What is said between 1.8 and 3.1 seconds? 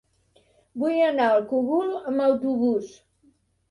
amb autobús.